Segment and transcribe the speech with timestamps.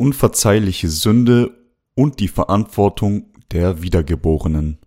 [0.00, 1.58] unverzeihliche Sünde
[1.94, 4.78] und die Verantwortung der Wiedergeborenen.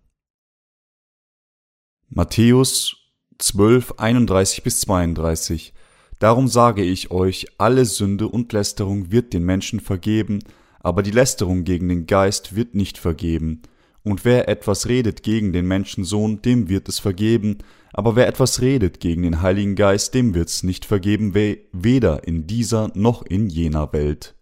[2.08, 2.96] Matthäus
[3.38, 5.72] 12, 31 bis 32
[6.18, 10.40] Darum sage ich euch, alle Sünde und Lästerung wird den Menschen vergeben,
[10.80, 13.62] aber die Lästerung gegen den Geist wird nicht vergeben.
[14.02, 17.58] Und wer etwas redet gegen den Menschensohn, dem wird es vergeben,
[17.92, 22.90] aber wer etwas redet gegen den Heiligen Geist, dem wird's nicht vergeben, weder in dieser
[22.94, 24.34] noch in jener Welt.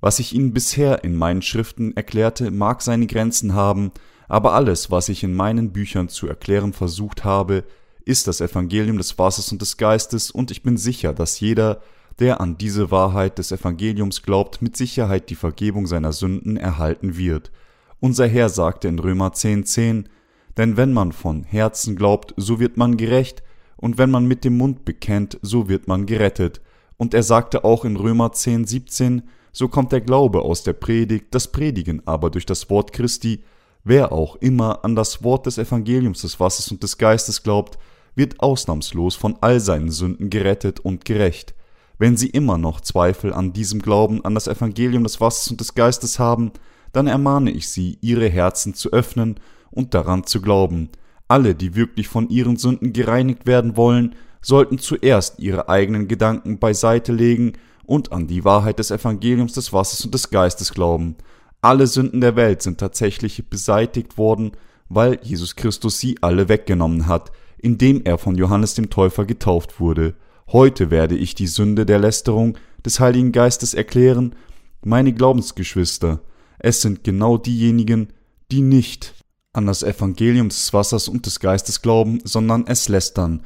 [0.00, 3.92] Was ich Ihnen bisher in meinen Schriften erklärte, mag seine Grenzen haben,
[4.28, 7.64] aber alles, was ich in meinen Büchern zu erklären versucht habe,
[8.04, 11.82] ist das Evangelium des Wassers und des Geistes, und ich bin sicher, dass jeder,
[12.18, 17.50] der an diese Wahrheit des Evangeliums glaubt, mit Sicherheit die Vergebung seiner Sünden erhalten wird.
[17.98, 20.08] Unser Herr sagte in Römer 10,10, 10,
[20.56, 23.42] denn wenn man von Herzen glaubt, so wird man gerecht,
[23.76, 26.60] und wenn man mit dem Mund bekennt, so wird man gerettet.
[26.96, 31.26] Und er sagte auch in Römer 10,17, 17, so kommt der Glaube aus der Predigt,
[31.30, 33.42] das Predigen aber durch das Wort Christi.
[33.82, 37.78] Wer auch immer an das Wort des Evangeliums des Wassers und des Geistes glaubt,
[38.14, 41.54] wird ausnahmslos von all seinen Sünden gerettet und gerecht.
[41.98, 45.74] Wenn Sie immer noch Zweifel an diesem Glauben an das Evangelium des Wassers und des
[45.74, 46.52] Geistes haben,
[46.92, 49.38] dann ermahne ich Sie, Ihre Herzen zu öffnen
[49.70, 50.90] und daran zu glauben.
[51.28, 57.12] Alle, die wirklich von ihren Sünden gereinigt werden wollen, sollten zuerst ihre eigenen Gedanken beiseite
[57.12, 57.52] legen
[57.90, 61.16] und an die Wahrheit des Evangeliums des Wassers und des Geistes glauben.
[61.60, 64.52] Alle Sünden der Welt sind tatsächlich beseitigt worden,
[64.88, 70.14] weil Jesus Christus sie alle weggenommen hat, indem er von Johannes dem Täufer getauft wurde.
[70.52, 74.36] Heute werde ich die Sünde der Lästerung des Heiligen Geistes erklären.
[74.84, 76.20] Meine Glaubensgeschwister,
[76.60, 78.12] es sind genau diejenigen,
[78.52, 79.14] die nicht
[79.52, 83.42] an das Evangelium des Wassers und des Geistes glauben, sondern es lästern,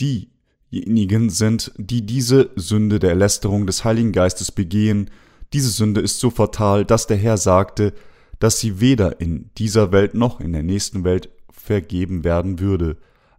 [0.00, 0.31] die
[0.72, 5.10] diejenigen sind, die diese Sünde der Lästerung des Heiligen Geistes begehen.
[5.52, 7.92] Diese Sünde ist so fatal, dass der Herr sagte,
[8.38, 12.96] dass sie weder in dieser Welt noch in der nächsten Welt vergeben werden würde.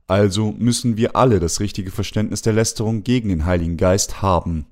[0.08, 4.68] Also müssen wir alle das richtige Verständnis der Lästerung gegen den Heiligen Geist haben.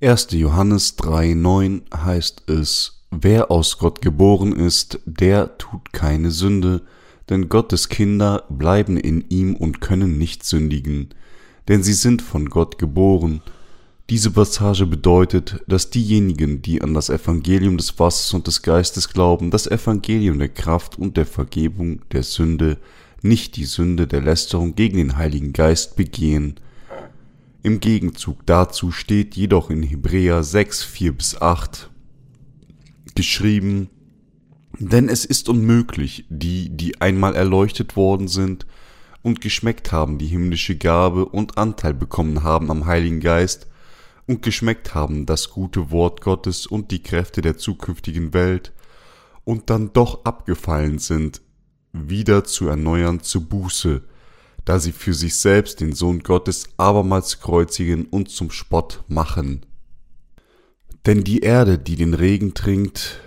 [0.00, 0.28] 1.
[0.30, 6.82] Johannes 3,9 heißt es, Wer aus Gott geboren ist, der tut keine Sünde,
[7.28, 11.08] denn Gottes Kinder bleiben in ihm und können nicht sündigen,
[11.68, 13.42] denn sie sind von Gott geboren.
[14.10, 19.50] Diese Passage bedeutet, dass diejenigen, die an das Evangelium des Wassers und des Geistes glauben,
[19.50, 22.78] das Evangelium der Kraft und der Vergebung der Sünde,
[23.20, 26.54] nicht die Sünde der Lästerung gegen den Heiligen Geist begehen.
[27.62, 31.90] Im Gegenzug dazu steht jedoch in Hebräer 6, 4 bis 8
[33.14, 33.90] geschrieben,
[34.78, 38.66] denn es ist unmöglich, die, die einmal erleuchtet worden sind
[39.22, 43.66] und geschmeckt haben die himmlische Gabe und Anteil bekommen haben am Heiligen Geist
[44.26, 48.72] und geschmeckt haben das gute Wort Gottes und die Kräfte der zukünftigen Welt
[49.44, 51.40] und dann doch abgefallen sind,
[51.92, 54.02] wieder zu erneuern zu Buße,
[54.64, 59.64] da sie für sich selbst den Sohn Gottes abermals kreuzigen und zum Spott machen.
[61.06, 63.20] Denn die Erde, die den Regen trinkt,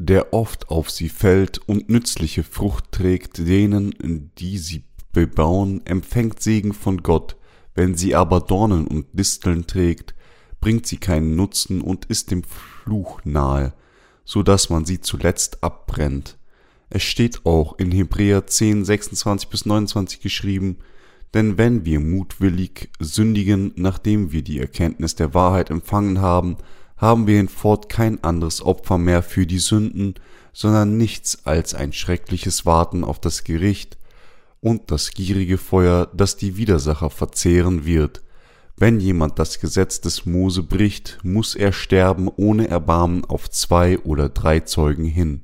[0.00, 6.72] der oft auf sie fällt und nützliche Frucht trägt denen, die sie bebauen, empfängt Segen
[6.72, 7.36] von Gott,
[7.74, 10.14] wenn sie aber Dornen und Disteln trägt,
[10.60, 13.74] bringt sie keinen Nutzen und ist dem Fluch nahe,
[14.24, 16.38] so dass man sie zuletzt abbrennt.
[16.90, 20.78] Es steht auch in Hebräer 10, 26 bis 29 geschrieben,
[21.34, 26.56] denn wenn wir mutwillig sündigen, nachdem wir die Erkenntnis der Wahrheit empfangen haben,
[26.98, 30.14] haben wir hinfort kein anderes Opfer mehr für die Sünden,
[30.52, 33.96] sondern nichts als ein schreckliches Warten auf das Gericht
[34.60, 38.22] und das gierige Feuer, das die Widersacher verzehren wird.
[38.76, 44.28] Wenn jemand das Gesetz des Mose bricht, muss er sterben ohne Erbarmen auf zwei oder
[44.28, 45.42] drei Zeugen hin.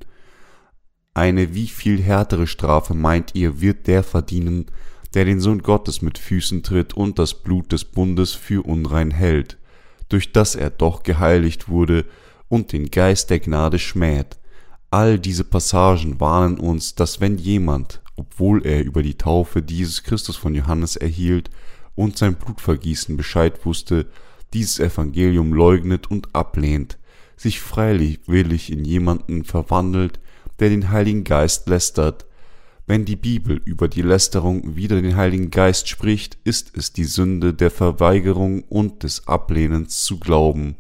[1.15, 4.67] Eine wie viel härtere Strafe meint ihr, wird der verdienen,
[5.15, 9.59] der den Sohn Gottes mit Füßen tritt und das Blut des Bundes für unrein hält
[10.09, 12.05] durch das er doch geheiligt wurde
[12.49, 14.39] und den Geist der Gnade schmäht.
[14.91, 20.37] All diese Passagen warnen uns, dass wenn jemand, obwohl er über die Taufe dieses Christus
[20.37, 21.51] von Johannes erhielt
[21.95, 24.07] und sein Blutvergießen Bescheid wusste,
[24.53, 26.99] dieses Evangelium leugnet und ablehnt,
[27.37, 30.21] sich freiwillig in jemanden verwandelt,
[30.61, 32.27] der den Heiligen Geist lästert,
[32.87, 37.55] wenn die Bibel über die Lästerung wider den Heiligen Geist spricht, ist es die Sünde
[37.55, 40.77] der Verweigerung und des Ablehnens zu glauben,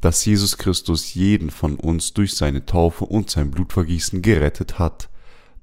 [0.00, 5.10] dass Jesus Christus jeden von uns durch seine Taufe und sein Blutvergießen gerettet hat.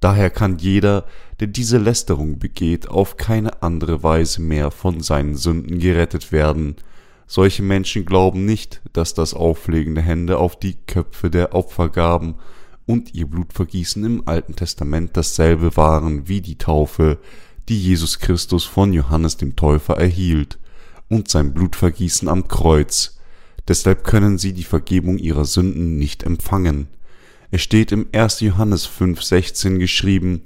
[0.01, 1.05] Daher kann jeder,
[1.39, 6.75] der diese Lästerung begeht, auf keine andere Weise mehr von seinen Sünden gerettet werden.
[7.25, 12.35] Solche Menschen glauben nicht, dass das Auflegen der Hände auf die Köpfe der Opfergaben
[12.85, 17.17] und ihr Blutvergießen im Alten Testament dasselbe waren wie die Taufe,
[17.67, 20.59] die Jesus Christus von Johannes dem Täufer erhielt,
[21.09, 23.19] und sein Blutvergießen am Kreuz.
[23.67, 26.87] Deshalb können sie die Vergebung ihrer Sünden nicht empfangen.
[27.51, 28.41] Es steht im 1.
[28.41, 30.41] Johannes 5,16 geschrieben,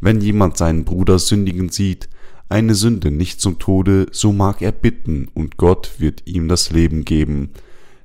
[0.00, 2.08] wenn jemand seinen Bruder sündigen sieht,
[2.48, 7.04] eine Sünde nicht zum Tode, so mag er bitten, und Gott wird ihm das Leben
[7.04, 7.50] geben.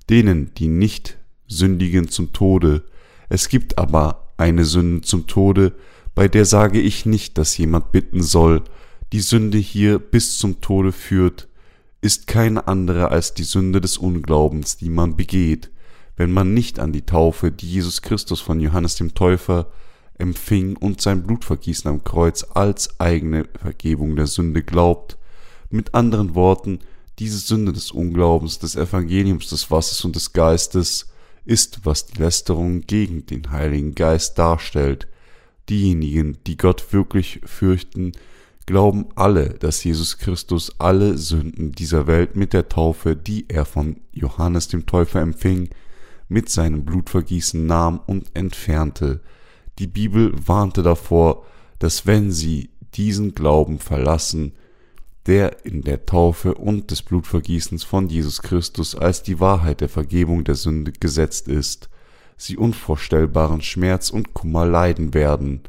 [0.10, 2.84] Denen, die nicht sündigen zum Tode,
[3.30, 5.74] es gibt aber eine Sünde zum Tode,
[6.16, 8.64] bei der sage ich nicht, dass jemand bitten soll,
[9.14, 11.48] die Sünde hier bis zum Tode führt,
[12.02, 15.70] ist keine andere als die Sünde des Unglaubens, die man begeht,
[16.16, 19.72] wenn man nicht an die Taufe, die Jesus Christus von Johannes dem Täufer
[20.18, 25.18] empfing und sein Blutvergießen am Kreuz als eigene Vergebung der Sünde glaubt.
[25.70, 26.80] Mit anderen Worten,
[27.20, 31.08] diese Sünde des Unglaubens, des Evangeliums, des Wassers und des Geistes
[31.46, 35.08] ist, was die Lästerung gegen den Heiligen Geist darstellt.
[35.70, 38.14] Diejenigen, die Gott wirklich fürchten,
[38.66, 43.98] glauben alle, dass Jesus Christus alle Sünden dieser Welt mit der Taufe, die er von
[44.12, 45.70] Johannes dem Täufer empfing,
[46.28, 49.22] mit seinem Blutvergießen nahm und entfernte.
[49.80, 51.46] Die Bibel warnte davor,
[51.80, 54.54] dass wenn sie diesen Glauben verlassen,
[55.28, 60.44] der in der Taufe und des Blutvergießens von Jesus Christus als die Wahrheit der Vergebung
[60.44, 61.90] der Sünde gesetzt ist,
[62.38, 65.62] sie unvorstellbaren Schmerz und Kummer leiden werden.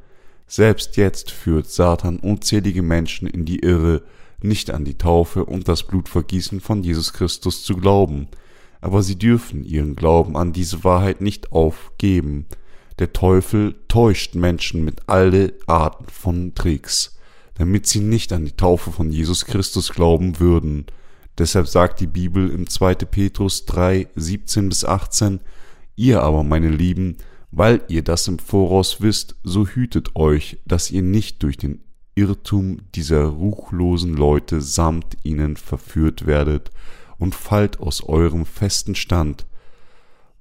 [0.47, 4.03] Selbst jetzt führt Satan unzählige Menschen in die Irre,
[4.43, 8.29] nicht an die Taufe und das Blutvergießen von Jesus Christus zu glauben,
[8.81, 12.47] aber sie dürfen ihren Glauben an diese Wahrheit nicht aufgeben,
[12.99, 17.19] der Teufel täuscht Menschen mit alle Arten von Tricks,
[17.61, 20.87] damit sie nicht an die Taufe von Jesus Christus glauben würden.
[21.37, 22.95] Deshalb sagt die Bibel im 2.
[22.95, 25.41] Petrus 3, 17 bis 18,
[25.95, 27.19] Ihr aber, meine Lieben,
[27.51, 31.85] weil ihr das im Voraus wisst, so hütet euch, dass ihr nicht durch den
[32.15, 36.71] Irrtum dieser ruchlosen Leute samt ihnen verführt werdet
[37.19, 39.45] und fallt aus eurem festen Stand,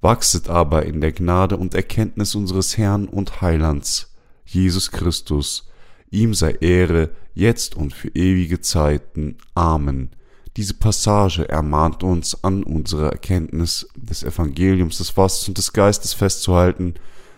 [0.00, 4.14] wachset aber in der Gnade und Erkenntnis unseres Herrn und Heilands,
[4.46, 5.69] Jesus Christus,
[6.10, 9.36] ihm sei Ehre, jetzt und für ewige Zeiten.
[9.54, 10.10] Amen.
[10.56, 16.94] Diese Passage ermahnt uns, an unserer Erkenntnis des Evangeliums des Wassers und des Geistes festzuhalten,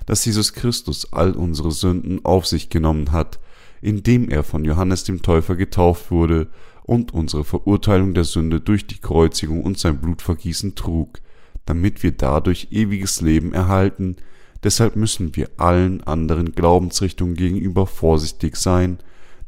[0.06, 3.38] dass Jesus Christus all unsere Sünden auf sich genommen hat,
[3.80, 6.48] indem er von Johannes dem Täufer getauft wurde
[6.84, 11.20] und unsere Verurteilung der Sünde durch die Kreuzigung und sein Blutvergießen trug
[11.66, 14.16] damit wir dadurch ewiges Leben erhalten,
[14.62, 18.99] deshalb müssen wir allen anderen Glaubensrichtungen gegenüber vorsichtig sein,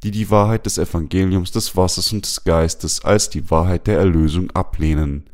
[0.03, 4.51] die die Wahrheit des Evangeliums des Wassers und des Geistes als die Wahrheit der Erlösung
[4.51, 5.25] ablehnen.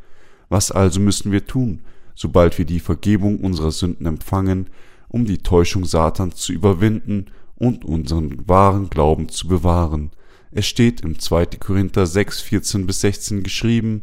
[0.49, 1.81] Was also müssen wir tun,
[2.15, 4.71] sobald wir die Vergebung unserer Sünden empfangen,
[5.09, 10.13] um die Täuschung Satans zu überwinden und unseren wahren Glauben zu bewahren?
[10.53, 11.47] Es steht im 2.
[11.59, 14.03] Korinther 6, 14 bis 16 geschrieben,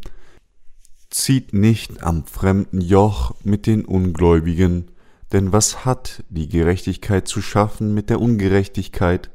[1.09, 4.91] Zieht nicht am fremden Joch mit den Ungläubigen,
[5.31, 9.29] denn was hat die Gerechtigkeit zu schaffen mit der Ungerechtigkeit?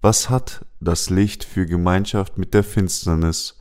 [0.00, 3.58] Was hat das Licht für Gemeinschaft mit der Finsternis?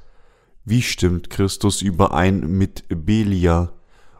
[0.66, 3.74] Wie stimmt Christus überein mit Belia?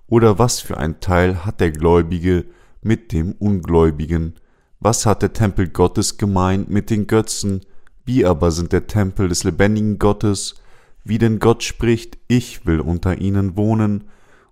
[0.08, 2.46] Oder was für ein Teil hat der Gläubige
[2.82, 4.36] mit dem Ungläubigen?
[4.80, 7.62] Was hat der Tempel Gottes gemein mit den Götzen?
[8.06, 10.56] Wie aber sind der Tempel des lebendigen Gottes
[11.04, 14.06] wie denn Gott spricht, ich will unter ihnen wohnen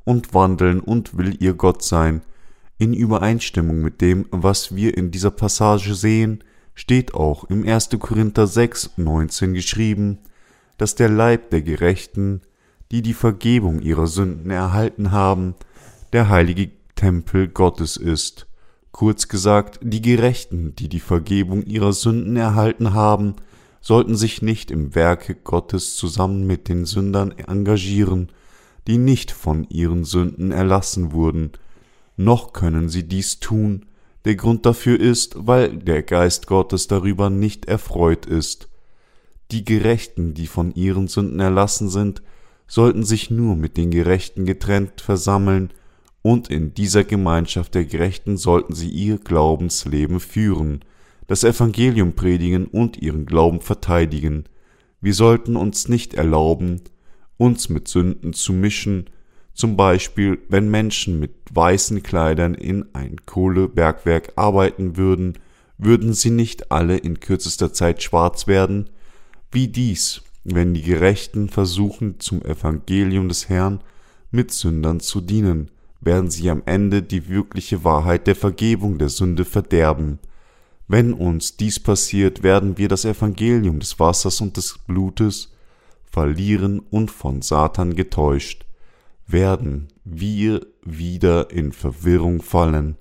[0.04, 2.22] und wandeln und will ihr Gott sein.
[2.82, 6.46] In Übereinstimmung mit dem, was wir in dieser Passage sehen,
[6.76, 7.90] steht auch im 1.
[8.00, 10.20] Korinther 6, 19 geschrieben,
[10.78, 12.40] dass der Leib der Gerechten,
[12.90, 15.56] die die Vergebung ihrer Sünden erhalten haben,
[16.14, 18.48] der heilige Tempel Gottes ist.
[18.94, 23.36] Kurz gesagt, die Gerechten, die die Vergebung ihrer Sünden erhalten haben,
[23.82, 28.30] sollten sich nicht im Werke Gottes zusammen mit den Sündern engagieren,
[28.88, 31.52] die nicht von ihren Sünden erlassen wurden,
[32.20, 33.86] noch können sie dies tun,
[34.26, 38.68] der Grund dafür ist, weil der Geist Gottes darüber nicht erfreut ist.
[39.52, 42.22] Die Gerechten, die von ihren Sünden erlassen sind,
[42.68, 45.72] sollten sich nur mit den Gerechten getrennt versammeln,
[46.22, 50.82] und in dieser Gemeinschaft der Gerechten sollten sie ihr Glaubensleben führen,
[51.28, 54.44] das Evangelium predigen und ihren Glauben verteidigen.
[55.00, 56.82] Wir sollten uns nicht erlauben,
[57.38, 59.10] uns mit Sünden zu mischen,
[59.60, 65.38] zum Beispiel wenn Menschen mit weißen Kleidern in ein Kohlebergwerk arbeiten würden,
[65.78, 68.90] würden sie nicht alle in kürzester Zeit schwarz werden?
[69.52, 73.82] Wie dies wenn die Gerechten versuchen, zum Evangelium des Herrn
[74.32, 79.44] mit Sündern zu dienen, werden sie am Ende die wirkliche Wahrheit der Vergebung der Sünde
[79.44, 80.20] verderben.
[80.88, 85.52] Wenn uns dies passiert, werden wir das Evangelium des Wassers und des Blutes
[86.06, 88.66] verlieren und von Satan getäuscht,
[89.32, 92.98] werden wir wieder in Verwirrung fallen.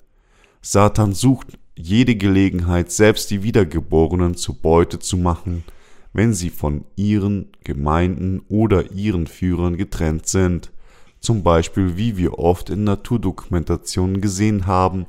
[0.61, 5.65] Satan sucht jede Gelegenheit, selbst die Wiedergeborenen zu Beute zu machen,
[6.13, 10.73] wenn sie von ihren Gemeinden oder ihren Führern getrennt sind.
[11.21, 15.07] Zum Beispiel, wie wir oft in Naturdokumentationen gesehen haben,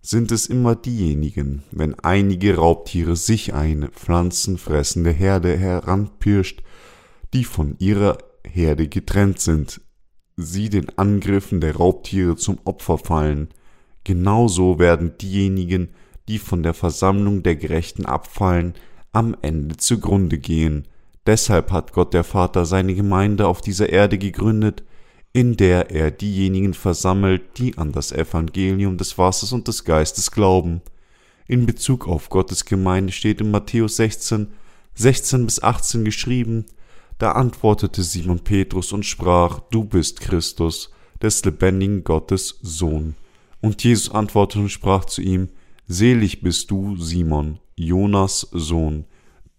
[0.00, 6.62] sind es immer diejenigen, wenn einige Raubtiere sich eine pflanzenfressende Herde heranpirscht,
[7.34, 9.80] die von ihrer Herde getrennt sind,
[10.36, 13.48] sie den Angriffen der Raubtiere zum Opfer fallen.
[14.04, 15.88] Genauso werden diejenigen,
[16.28, 18.74] die von der Versammlung der Gerechten abfallen,
[19.12, 20.86] am Ende zugrunde gehen.
[21.24, 24.84] Deshalb hat Gott der Vater seine Gemeinde auf dieser Erde gegründet,
[25.32, 30.82] in der er diejenigen versammelt, die an das Evangelium des Wassers und des Geistes glauben.
[31.48, 34.48] In Bezug auf Gottes Gemeinde steht in Matthäus 16,
[34.94, 36.66] 16 bis 18 geschrieben,
[37.18, 40.90] da antwortete Simon Petrus und sprach, Du bist Christus,
[41.22, 43.14] des lebendigen Gottes Sohn.
[43.60, 45.48] Und Jesus antwortete und sprach zu ihm,
[45.86, 49.06] Selig bist du, Simon, Jonas Sohn,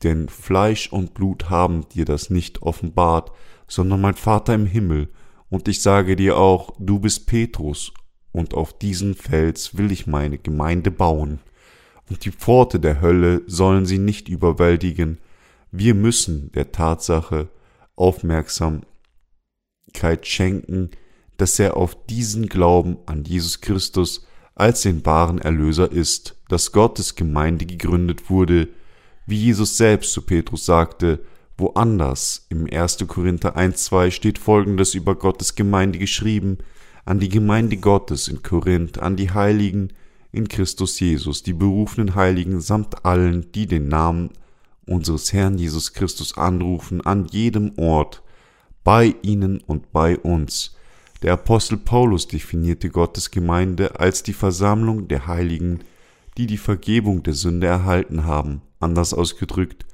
[0.03, 3.31] denn Fleisch und Blut haben dir das nicht offenbart,
[3.67, 5.09] sondern mein Vater im Himmel,
[5.49, 7.93] und ich sage dir auch, du bist Petrus,
[8.33, 11.39] und auf diesen Fels will ich meine Gemeinde bauen,
[12.09, 15.19] und die Pforte der Hölle sollen sie nicht überwältigen,
[15.77, 17.49] wir müssen der Tatsache
[17.95, 18.85] Aufmerksamkeit
[20.23, 20.91] schenken,
[21.37, 27.15] dass er auf diesen Glauben an Jesus Christus als den wahren Erlöser ist, dass Gottes
[27.15, 28.69] Gemeinde gegründet wurde,
[29.25, 31.19] wie Jesus selbst zu Petrus sagte,
[31.57, 33.05] woanders im 1.
[33.07, 36.59] Korinther 1.2 steht folgendes über Gottes Gemeinde geschrieben,
[37.05, 39.93] an die Gemeinde Gottes in Korinth, an die Heiligen
[40.31, 44.31] in Christus Jesus, die berufenen Heiligen samt allen, die den Namen
[44.87, 48.23] unseres Herrn Jesus Christus anrufen an jedem Ort,
[48.83, 50.75] bei ihnen und bei uns.
[51.21, 55.79] Der Apostel Paulus definierte Gottes Gemeinde als die Versammlung der Heiligen,
[56.37, 58.61] die die Vergebung der Sünde erhalten haben.
[58.79, 59.85] Anders ausgedrückt,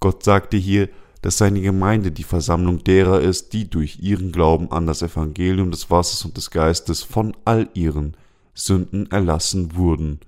[0.00, 0.88] Gott sagte hier,
[1.22, 5.90] dass seine Gemeinde die Versammlung derer ist, die durch ihren Glauben an das Evangelium des
[5.90, 8.16] Wassers und des Geistes von all ihren
[8.54, 10.20] Sünden erlassen wurden.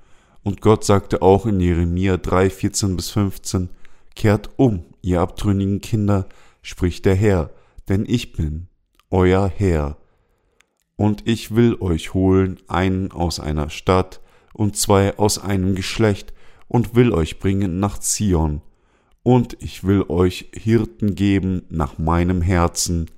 [0.42, 3.68] Und Gott sagte auch in Jeremia 3, 14 bis 15,
[4.18, 6.26] Kehrt um, ihr abtrünnigen Kinder,
[6.60, 7.52] spricht der Herr,
[7.88, 8.66] denn ich bin
[9.10, 9.96] euer Herr.
[10.96, 14.20] Und ich will euch holen, einen aus einer Stadt
[14.52, 16.34] und zwei aus einem Geschlecht,
[16.66, 18.60] und will euch bringen nach Zion.
[19.22, 23.08] Und ich will euch Hirten geben nach meinem Herzen,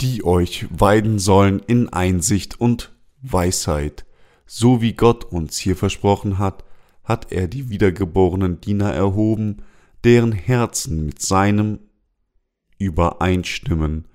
[0.00, 4.06] die euch weiden sollen in Einsicht und Weisheit.
[4.46, 6.64] So wie Gott uns hier versprochen hat,
[7.02, 9.64] hat er die wiedergeborenen Diener erhoben,
[10.04, 11.78] deren Herzen mit seinem
[12.78, 14.06] übereinstimmen,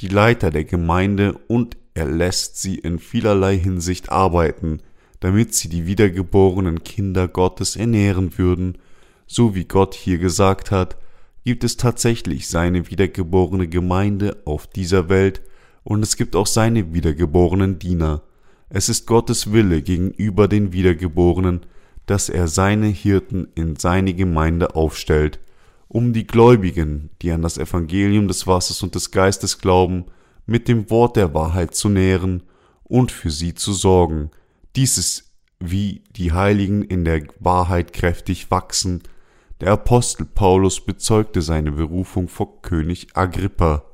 [0.00, 4.80] die Leiter der Gemeinde und er lässt sie in vielerlei Hinsicht arbeiten,
[5.20, 8.78] damit sie die wiedergeborenen Kinder Gottes ernähren würden,
[9.26, 10.96] so wie Gott hier gesagt hat,
[11.44, 15.42] gibt es tatsächlich seine wiedergeborene Gemeinde auf dieser Welt
[15.84, 18.22] und es gibt auch seine wiedergeborenen Diener.
[18.68, 21.66] Es ist Gottes Wille gegenüber den Wiedergeborenen,
[22.10, 25.38] dass er seine Hirten in seine Gemeinde aufstellt,
[25.86, 30.06] um die Gläubigen, die an das Evangelium des Wassers und des Geistes glauben,
[30.44, 32.42] mit dem Wort der Wahrheit zu nähren
[32.82, 34.32] und für sie zu sorgen.
[34.74, 39.04] Dies ist, wie die Heiligen in der Wahrheit kräftig wachsen.
[39.60, 43.84] Der Apostel Paulus bezeugte seine Berufung vor König Agrippa.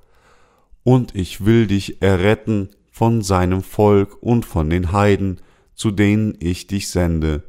[0.84, 5.42] Und ich will dich erretten von seinem Volk und von den Heiden,
[5.74, 7.42] zu denen ich dich sende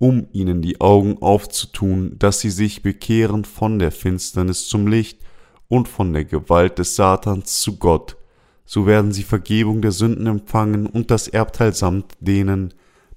[0.00, 5.20] um ihnen die Augen aufzutun, dass sie sich bekehren von der Finsternis zum Licht
[5.68, 8.16] und von der Gewalt des Satans zu Gott,
[8.64, 12.72] so werden sie Vergebung der Sünden empfangen und das Erbteil samt denen,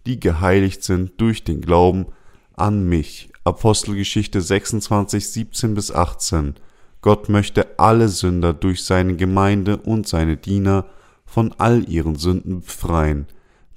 [0.06, 2.08] die geheiligt sind durch den Glauben
[2.54, 3.30] an mich.
[3.46, 6.56] Apostelgeschichte 26, 17 bis 18.
[7.02, 10.86] Gott möchte alle Sünder durch seine Gemeinde und seine Diener
[11.26, 13.28] von all ihren Sünden befreien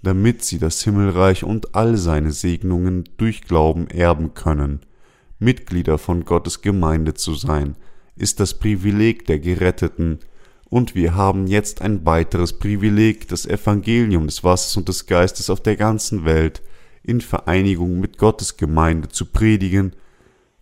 [0.07, 4.81] damit sie das Himmelreich und all seine Segnungen durch Glauben erben können.
[5.41, 7.75] Mitglieder von Gottes Gemeinde zu sein,
[8.15, 10.21] ist das Privileg der Geretteten,
[10.69, 15.61] und wir haben jetzt ein weiteres Privileg, das Evangelium des Wassers und des Geistes auf
[15.61, 16.63] der ganzen Welt
[17.03, 19.93] in Vereinigung mit Gottes Gemeinde zu predigen,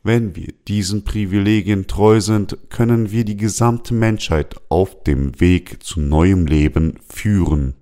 [0.03, 6.01] Wenn wir diesen Privilegien treu sind, können wir die gesamte Menschheit auf dem Weg zu
[6.01, 7.75] neuem Leben führen.